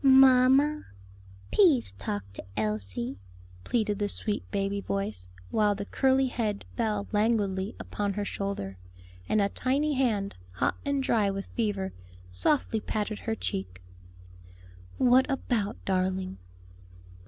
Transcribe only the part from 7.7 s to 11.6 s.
upon her shoulder, and a tiny hand, hot and dry with